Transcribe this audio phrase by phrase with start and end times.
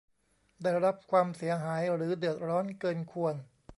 [0.63, 3.35] ได้รับความเสียหายหรือเดือดร้อนเกินควร